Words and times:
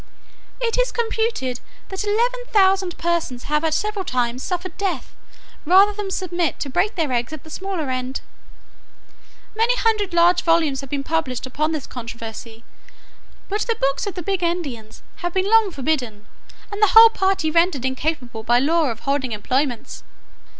It 0.59 0.79
is 0.79 0.91
computed 0.91 1.59
that 1.89 2.03
eleven 2.03 2.39
thousand 2.51 2.97
persons 2.97 3.43
have 3.43 3.63
at 3.63 3.75
several 3.75 4.03
times 4.03 4.41
suffered 4.41 4.75
death, 4.75 5.15
rather 5.63 5.93
than 5.93 6.09
submit 6.09 6.59
to 6.61 6.71
break 6.71 6.95
their 6.95 7.11
eggs 7.11 7.33
at 7.33 7.43
the 7.43 7.51
smaller 7.51 7.87
end. 7.91 8.21
Many 9.55 9.75
hundred 9.75 10.11
large 10.11 10.41
volumes 10.41 10.81
have 10.81 10.89
been 10.89 11.03
published 11.03 11.45
upon 11.45 11.71
this 11.71 11.85
controversy: 11.85 12.63
but 13.47 13.61
the 13.67 13.77
books 13.79 14.07
of 14.07 14.15
the 14.15 14.23
Big 14.23 14.39
endians 14.41 15.01
have 15.17 15.35
been 15.35 15.47
long 15.47 15.69
forbidden, 15.69 16.25
and 16.71 16.81
the 16.81 16.93
whole 16.97 17.11
party 17.11 17.51
rendered 17.51 17.85
incapable 17.85 18.41
by 18.41 18.57
law 18.57 18.85
of 18.89 19.01
holding 19.01 19.33
employments. 19.33 20.03